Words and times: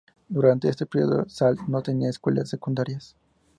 Durante 0.29 0.67
este 0.67 0.87
período 0.87 1.29
Salt 1.29 1.59
no 1.67 1.83
tenía 1.83 2.09
escuelas 2.09 2.49
secundarias. 2.49 3.15